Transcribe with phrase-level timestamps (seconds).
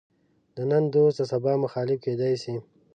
[0.55, 2.55] د نن دوست د سبا مخالف کېدای شي.